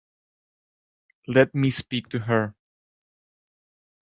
Let 1.27 1.53
me 1.53 1.69
speak 1.69 2.09
to 2.09 2.19
her. 2.21 2.55